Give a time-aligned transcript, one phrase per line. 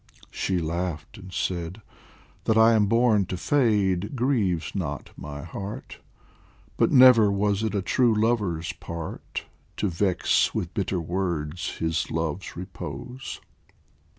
[0.31, 1.83] She laughed and said:"
[2.45, 5.99] That I am born to fade grieves not my heart;
[6.75, 9.45] But never was it a true lover's part
[9.77, 13.41] To vex with bitter words his love's repose."